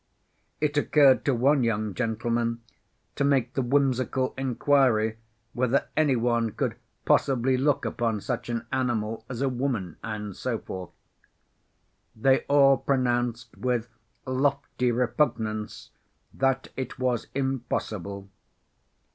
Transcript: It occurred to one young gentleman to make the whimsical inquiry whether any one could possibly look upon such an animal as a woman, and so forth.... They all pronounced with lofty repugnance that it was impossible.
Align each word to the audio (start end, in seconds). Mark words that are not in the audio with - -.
It 0.59 0.75
occurred 0.77 1.23
to 1.25 1.35
one 1.35 1.63
young 1.63 1.93
gentleman 1.93 2.63
to 3.15 3.23
make 3.23 3.53
the 3.53 3.61
whimsical 3.61 4.33
inquiry 4.35 5.19
whether 5.53 5.89
any 5.95 6.15
one 6.15 6.53
could 6.53 6.75
possibly 7.05 7.55
look 7.55 7.85
upon 7.85 8.19
such 8.19 8.49
an 8.49 8.65
animal 8.71 9.23
as 9.29 9.43
a 9.43 9.47
woman, 9.47 9.97
and 10.03 10.35
so 10.35 10.57
forth.... 10.57 10.89
They 12.15 12.39
all 12.49 12.77
pronounced 12.79 13.55
with 13.55 13.89
lofty 14.25 14.91
repugnance 14.91 15.91
that 16.33 16.69
it 16.75 16.97
was 16.97 17.27
impossible. 17.35 18.27